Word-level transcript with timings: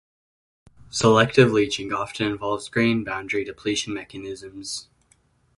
Selective 0.89 1.51
leaching 1.51 1.93
often 1.93 2.25
involves 2.25 2.69
grain 2.69 3.03
boundary 3.03 3.45
depletion 3.45 3.93
mechanisms. 3.93 4.87